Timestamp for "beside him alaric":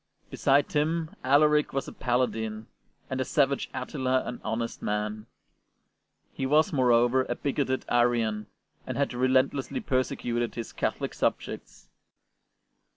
0.31-1.73